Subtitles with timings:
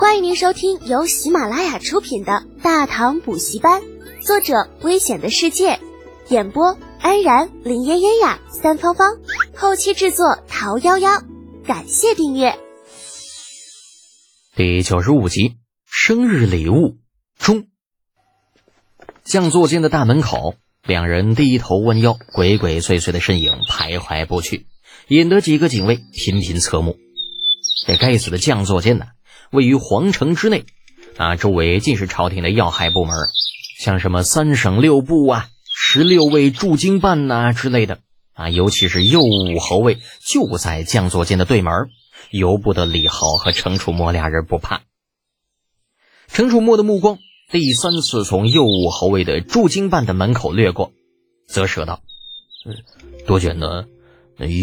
[0.00, 3.82] 欢迎您收听由喜马拉雅出品的《大唐补习班》，
[4.26, 5.78] 作者：危险的世界，
[6.30, 9.18] 演播：安然、林嫣嫣呀、三芳芳，
[9.54, 11.22] 后期制作：桃夭夭。
[11.66, 12.58] 感谢订阅。
[14.56, 16.96] 第九十五集，生日礼物
[17.38, 17.66] 中，
[19.22, 24.64] 将座间的大门口，两人低头弯腰，鬼鬼祟祟的身影徘徊不去，
[25.08, 26.96] 引得几个警卫频频侧目。
[27.86, 29.04] 这该死的将座间呢，
[29.50, 30.64] 位于皇城之内，
[31.16, 33.16] 啊，周围尽是朝廷的要害部门，
[33.78, 37.98] 像什么三省六部啊、十六位驻京办呐之类的，
[38.32, 41.72] 啊，尤其是右武侯卫就在将座间的对门，
[42.30, 44.82] 由不得李浩和程楚墨俩人不怕。
[46.28, 47.18] 程楚墨的目光
[47.50, 50.92] 第三次从右武侯卫的驻京办的门口掠过，
[51.48, 52.02] 则说道
[52.64, 52.76] ：“嗯
[53.26, 53.86] 多简呢，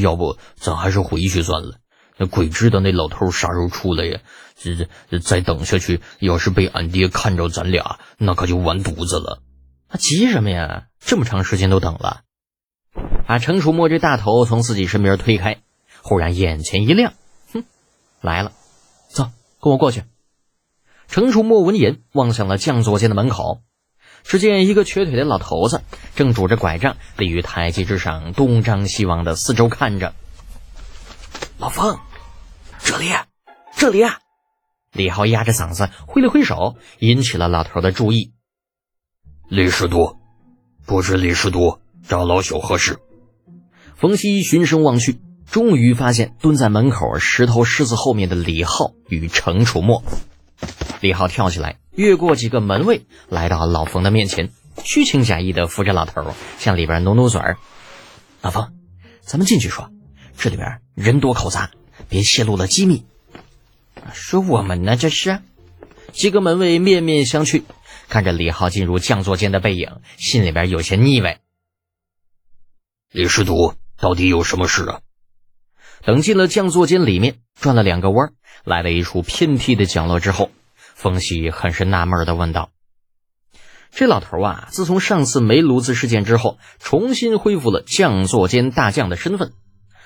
[0.00, 1.78] 要不咱还是回去算了。”
[2.18, 4.20] 那鬼知道那老头啥时候出来呀？
[4.58, 9.42] 这这再等下去，要是被俺爹看着咱俩，那可就完犊子了。
[9.88, 10.86] 他急什么呀？
[10.98, 12.22] 这么长时间都等了。
[13.26, 15.58] 把程楚墨这大头从自己身边推开，
[16.00, 17.12] 忽然眼前一亮，
[17.52, 17.64] 哼，
[18.22, 18.52] 来了，
[19.10, 20.04] 走，跟我过去。
[21.08, 23.60] 程楚墨闻言望向了将座间的门口，
[24.24, 25.82] 只见一个瘸腿的老头子
[26.14, 30.14] 正拄着拐杖立于台阶之上，东张西望的四周看着。
[31.58, 32.00] 老方。
[32.86, 33.10] 这里，
[33.76, 34.04] 这里！
[34.92, 38.32] 李浩压着嗓子挥了挥手，引起了老头的注意。
[39.48, 40.16] 李师徒，
[40.86, 43.00] 不知李师徒找老朽何事？
[43.96, 45.20] 冯熙循声望去，
[45.50, 50.04] 终于发现蹲在门口石头狮子后面的李浩与程楚墨。
[51.00, 54.52] 李浩跳起来，越过几个门卫，来到老冯的面前，
[54.84, 57.58] 虚情假意的扶着老头，向里边努努嘴儿
[58.42, 58.72] ：“老冯，
[59.22, 59.90] 咱们进去说，
[60.38, 61.72] 这里边人多口杂。”
[62.08, 63.04] 别泄露了机密。
[64.12, 64.96] 说我们呢？
[64.96, 65.40] 这是
[66.12, 67.64] 几个门卫面面相觑，
[68.08, 71.40] 看着李浩进入将座间的背影，心里边有些腻歪。
[73.10, 75.00] 李师徒到底有什么事啊？
[76.04, 78.34] 等进了将座间里面，转了两个弯，
[78.64, 80.50] 来了一处偏僻的角落之后，
[80.94, 82.70] 风喜很是纳闷的问道
[83.90, 89.52] ：“这老头啊，自从上次煤炉子事件之后，重新恢复了将座间大将的身份，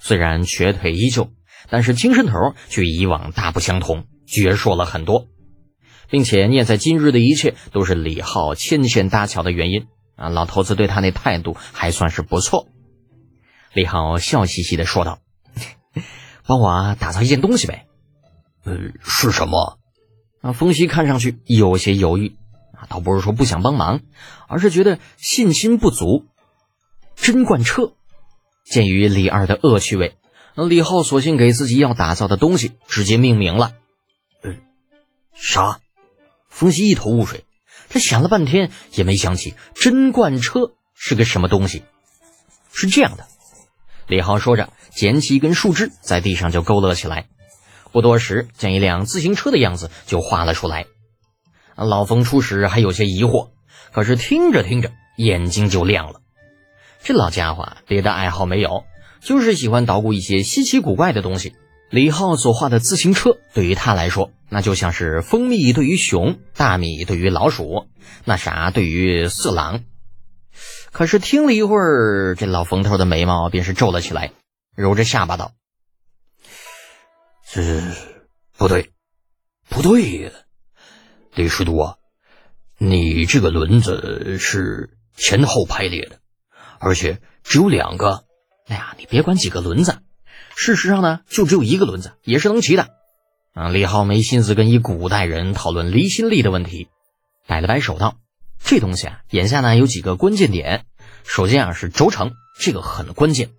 [0.00, 1.30] 虽然瘸腿依旧。”
[1.68, 5.26] 但是精神头却以往大不相同，矍铄了很多，
[6.10, 9.86] 并且念在今日的一切都是李浩牵线搭桥的原因
[10.16, 10.28] 啊！
[10.28, 12.68] 老头子对他那态度还算是不错。
[13.72, 15.20] 李浩笑嘻嘻的说道
[16.46, 17.86] ：“帮我打造一件东西呗。
[18.64, 19.78] ”“呃，是什么？”
[20.42, 22.36] 啊，冯熙看上去有些犹豫
[22.74, 24.00] 啊，倒不是说不想帮忙，
[24.48, 26.26] 而是觉得信心不足。
[27.14, 27.92] 贞观彻，
[28.64, 30.16] 鉴于李二的恶趣味。
[30.54, 33.72] 那李浩索性给自己要打造的东西直接命名了。
[34.42, 34.60] 嗯，
[35.34, 35.80] 啥？
[36.48, 37.44] 冯西一头雾水，
[37.88, 41.82] 他想了半天也没想起贞观车是个什么东西。
[42.72, 43.26] 是这样的，
[44.06, 47.28] 李浩说着，捡起一根树枝，在地上就勾勒起来。
[47.90, 50.86] 不多时，将一辆自行车的样子就画了出来。
[51.76, 53.50] 老冯初时还有些疑惑，
[53.92, 56.20] 可是听着听着，眼睛就亮了。
[57.02, 58.84] 这老家伙别的爱好没有。
[59.22, 61.54] 就是喜欢捣鼓一些稀奇古怪的东西。
[61.90, 67.86] 李浩所画的自行车，对于他来说，那就像是蜂蜜对于熊，大米对于老鼠，
[68.24, 69.84] 那啥对于色狼。
[70.90, 74.32] 可是听了一会儿，这老冯头的眉毛便是皱了起来，
[74.74, 75.52] 揉着下巴道
[77.52, 77.82] ：“这
[78.56, 78.90] 不对，
[79.68, 80.30] 不对呀，
[81.34, 81.96] 李师徒啊，
[82.78, 86.20] 你这个轮子是前后排列的，
[86.80, 88.24] 而且只有两个。”
[88.72, 89.98] 哎呀，你别管几个轮子，
[90.56, 92.88] 事实上呢，就只有一个轮子，也是能骑的。
[93.52, 96.88] 啊，李浩没心思跟一古代人讨论离心力的问题，
[97.46, 98.16] 摆了摆手道
[98.64, 100.86] ：“这东西啊，眼下呢有几个关键点。
[101.22, 103.50] 首先啊是轴承，这个很关键。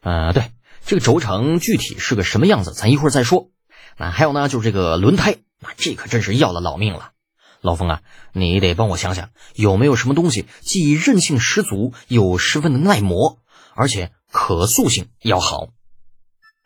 [0.00, 0.50] 呃，对，
[0.84, 3.50] 这个轴承具体是个什么样子，咱一会儿再说。
[3.96, 7.12] 那还有呢，就是这个轮胎，那这可真是要了老命了。
[7.60, 8.00] 老冯啊，
[8.32, 13.38] 你得帮我想想，有没有什么东西既韧性十足，又十分的耐磨。”
[13.76, 15.68] 而且可塑性要好，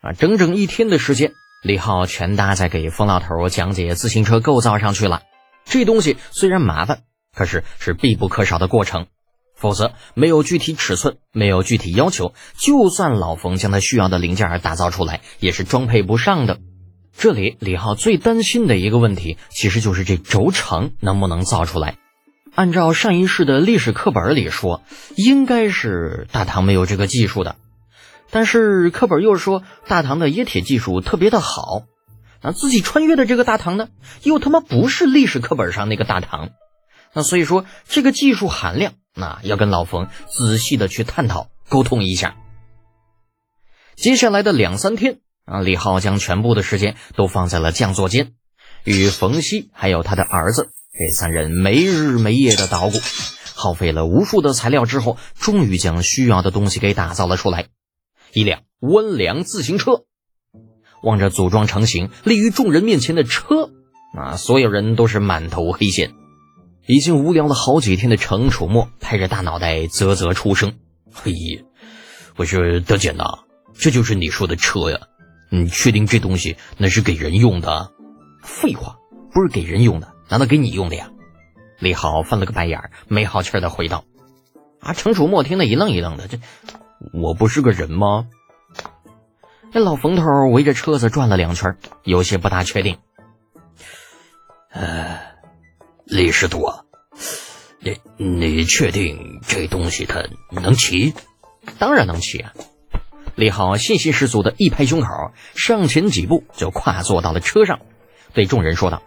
[0.01, 1.33] 啊，整整一天的时间，
[1.63, 5.21] 李浩全搭在给疯老头讲解自行车构造上去了。
[5.65, 9.05] 这东西虽然麻烦，可是是必不可少的过程。
[9.55, 16.59] 否则，没有具体尺寸，没有具体要求，就算老冯将他需要的零件打造出来，也是装配不上的。
[17.15, 21.97] 这里，李浩最担心的一个问题，其实就是这轴承能不能造出来。
[22.55, 24.81] 按照上一世的历史课本里说，
[25.15, 27.55] 应该是大唐没有这个技术的，
[28.31, 31.83] 但是课本又说大唐的冶铁技术特别的好，
[32.41, 33.89] 啊，自己穿越的这个大唐呢，
[34.23, 36.49] 又他妈不是历史课本上那个大唐，
[37.13, 42.35] 那所以说这个技术含量，那要跟老冯仔细的去探讨沟通一下。
[43.95, 48.33] 接下来的两三天啊，李浩将全部的时间都放在了匠作间，
[48.83, 52.97] 与冯熙还有他的儿子这三人没日没夜的捣鼓，
[53.55, 57.67] 耗费了无数的材料之后，终于将需要的东西给打造了出来，
[58.33, 60.03] 一辆温良自行车。
[61.01, 63.69] 望着组装成型、立于众人面前的车，
[64.17, 66.11] 啊，所有人都是满头黑线。
[66.85, 70.73] 已经无聊了好几天的程楚墨拍着大脑袋啧啧出声
[71.13, 71.31] ：“嘿，
[72.35, 73.23] 我说德简呐，
[73.75, 74.99] 这就是你说的车呀？
[75.51, 77.91] 你确定这东西那是给人用的？
[78.43, 78.97] 废话，
[79.31, 81.11] 不是给人用的，难道给你用的呀？”
[81.79, 84.03] 李浩翻了个白眼，没好气的回道
[84.81, 86.39] ：“啊！”程楚墨听得一愣一愣的，这
[87.13, 88.27] 我不是个人吗？
[89.71, 92.97] 那老冯头围着车子转了两圈，有些不大确定。
[94.71, 95.19] 呃，
[96.05, 96.65] 李师徒，
[97.79, 101.13] 你你确定这东西它能骑？
[101.77, 102.53] 当然能骑啊！
[103.35, 105.07] 李浩信心十足的一拍胸口，
[105.55, 107.79] 上前几步就跨坐到了车上，
[108.33, 109.01] 对众人说道：“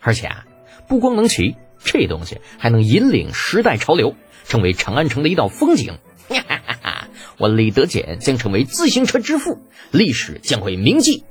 [0.00, 0.46] 而且啊，
[0.88, 4.14] 不光能骑，这东西还能引领时代潮流，
[4.44, 5.98] 成为长安城的一道风景。”
[6.28, 7.08] 哈哈哈。
[7.38, 9.60] 我李德俭将成为自行车之父，
[9.92, 11.22] 历史将会铭记。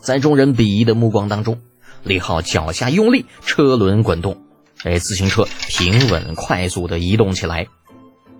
[0.00, 1.60] 在众人鄙夷的目光当中，
[2.02, 4.42] 李浩脚下用力，车轮滚动，
[4.82, 7.68] 哎，自行车平稳快速的移动起来。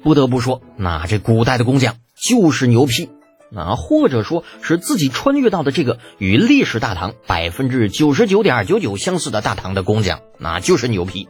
[0.03, 3.09] 不得不说，那这古代的工匠就是牛批，
[3.55, 11.29] 啊，或者说是自己穿越到的这个与历史大唐百分之九十九点九九相似的大唐的工匠，那就是牛皮。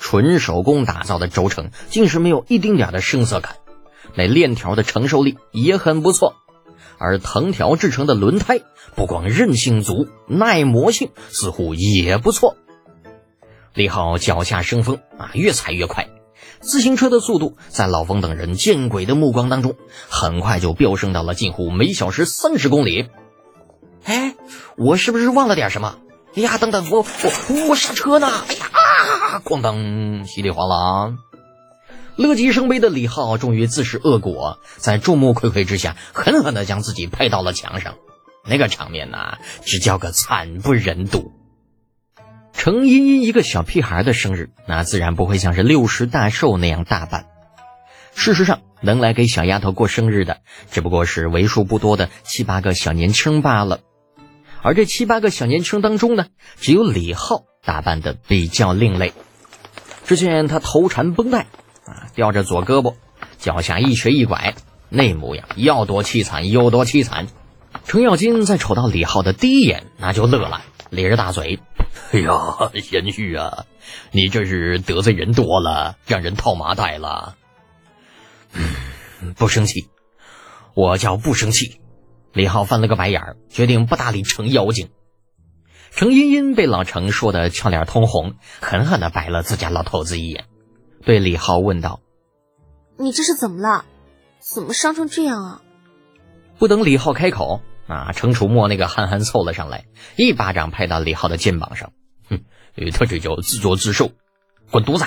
[0.00, 3.56] 纯手工打造的轴承，竟是没有一丁点的生涩感。
[4.14, 6.36] 那链条的承受力也很不错，
[6.98, 8.60] 而藤条制成的轮胎
[8.94, 12.56] 不光韧性足，耐磨性似乎也不错。
[13.74, 16.08] 李浩脚下生风啊，越踩越快，
[16.60, 19.76] 自行车的速度在老冯等人见鬼的目光当中，
[20.08, 23.08] 很快就飙升到了近乎每小时三十公里。
[24.04, 24.34] 哎，
[24.76, 25.98] 我是不是忘了点什么？
[26.34, 28.28] 哎呀，等等，我我我刹车呢！
[28.48, 29.42] 哎呀啊！
[29.44, 31.16] 咣当，稀里哗啦。
[32.16, 37.94] 乐极生悲的李浩终于自食恶果，在众目睽睽之下，狠狠地将自己拍到了墙上。
[38.44, 41.32] 那个场面呐，只叫个惨不忍睹。
[42.58, 47.26] 程茵茵一个小屁孩的生日，那自然不会像是六十大寿那样大办。
[48.16, 50.38] 事实上，能来给小丫头过生日的，
[50.72, 53.78] 只不过是为数不多的七八个小年轻罢了。
[54.60, 56.26] 而这七八个小年轻当中呢，
[56.56, 59.12] 只有李浩打扮的比较另类。
[60.04, 61.46] 只见他头缠绷带。
[61.86, 62.96] 啊，吊着左胳膊，
[63.38, 64.56] 脚下一瘸一拐，
[64.88, 67.28] 那模样要多凄惨有多凄惨。
[67.86, 71.60] 程咬金在瞅到李浩的第一眼，那就乐了，咧着大嘴
[72.10, 73.66] ：“哎呀， 贤婿啊，
[74.12, 77.36] 你这是得罪人多了，让人套麻袋了。”
[78.54, 79.88] 嗯，不生气，
[80.74, 81.80] 我叫不生气。
[82.32, 84.90] 李浩翻了个白眼儿，决定不搭理程妖精。
[85.90, 90.44] 程茵茵被老程说的俏脸通红，狠狠的白了自家老头子一眼。
[91.04, 92.00] 对李浩问道
[92.98, 93.84] ：“你这是怎么了？
[94.38, 95.62] 怎么伤成这样啊？”
[96.58, 101.92] 不等李浩开口，啊，程楚墨那个憨憨凑了上来，一巴掌拍到李浩的肩膀上
[102.86, 104.12] ：“哼，他这叫自作自受，
[104.70, 105.06] 滚犊子！”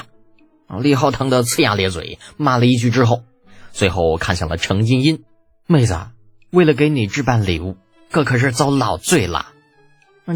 [0.81, 3.23] 李浩疼得呲牙咧嘴，骂了一句之后，
[3.71, 5.23] 最后看向了程茵茵
[5.67, 5.97] ：“妹子，
[6.51, 7.75] 为了给你置办礼物，
[8.09, 9.47] 哥可是遭老罪了。”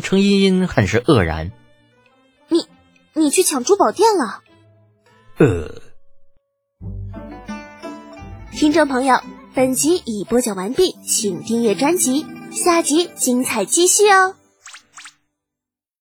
[0.04, 1.54] 程茵茵很是愕然
[2.50, 2.68] ：“你，
[3.14, 4.42] 你去抢珠宝店了？”
[5.40, 5.82] 呃，
[8.52, 9.16] 听众朋友，
[9.54, 14.36] 本集已播讲完毕，请订阅专辑，下集精彩继续哦。